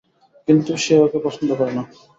কিন্তু 0.47 0.71
সে 0.77 0.95
ওকে 0.99 1.19
পছন্দ 1.25 1.49
করে 1.55 1.71
না। 1.73 1.83